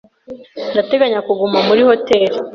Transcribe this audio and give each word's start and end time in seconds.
Ndateganya 0.73 1.19
kuguma 1.27 1.59
muri 1.67 1.81
hoteri. 1.89 2.35